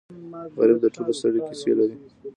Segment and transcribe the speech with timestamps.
[0.57, 1.95] غریب د ټولو ستړې کیسې لري